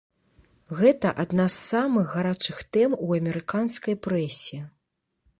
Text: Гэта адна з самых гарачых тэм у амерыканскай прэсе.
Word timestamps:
Гэта 0.77 1.09
адна 1.23 1.43
з 1.55 1.57
самых 1.73 2.05
гарачых 2.15 2.61
тэм 2.77 2.95
у 3.07 3.13
амерыканскай 3.17 3.95
прэсе. 4.07 4.59